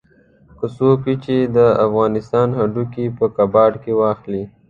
که 0.57 0.65
څوک 0.75 0.97
وي 1.05 1.15
چې 1.25 1.35
د 1.55 1.57
افغانستان 1.85 2.47
هډوکي 2.59 3.05
په 3.17 3.25
کباړ 3.35 3.71
کې 3.83 3.91
واخلي. 4.01 4.43